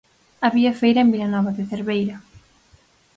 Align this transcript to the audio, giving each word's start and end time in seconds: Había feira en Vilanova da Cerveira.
Había 0.45 0.77
feira 0.81 1.01
en 1.05 1.11
Vilanova 1.13 1.51
da 1.57 1.69
Cerveira. 1.71 2.15